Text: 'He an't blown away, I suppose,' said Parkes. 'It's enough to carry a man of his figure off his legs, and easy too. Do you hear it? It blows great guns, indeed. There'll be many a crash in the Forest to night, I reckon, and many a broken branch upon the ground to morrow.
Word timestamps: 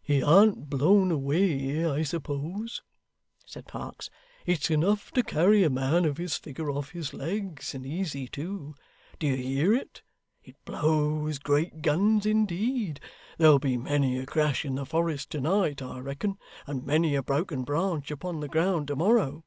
'He 0.00 0.22
an't 0.22 0.70
blown 0.70 1.10
away, 1.10 1.84
I 1.84 2.04
suppose,' 2.04 2.80
said 3.44 3.66
Parkes. 3.66 4.08
'It's 4.46 4.70
enough 4.70 5.10
to 5.12 5.22
carry 5.22 5.62
a 5.62 5.68
man 5.68 6.06
of 6.06 6.16
his 6.16 6.38
figure 6.38 6.70
off 6.70 6.92
his 6.92 7.12
legs, 7.12 7.74
and 7.74 7.84
easy 7.84 8.26
too. 8.26 8.76
Do 9.18 9.26
you 9.26 9.36
hear 9.36 9.74
it? 9.74 10.00
It 10.42 10.56
blows 10.64 11.38
great 11.38 11.82
guns, 11.82 12.24
indeed. 12.24 12.98
There'll 13.36 13.58
be 13.58 13.76
many 13.76 14.18
a 14.18 14.24
crash 14.24 14.64
in 14.64 14.76
the 14.76 14.86
Forest 14.86 15.28
to 15.32 15.42
night, 15.42 15.82
I 15.82 15.98
reckon, 15.98 16.38
and 16.66 16.86
many 16.86 17.14
a 17.14 17.22
broken 17.22 17.62
branch 17.62 18.10
upon 18.10 18.40
the 18.40 18.48
ground 18.48 18.88
to 18.88 18.96
morrow. 18.96 19.44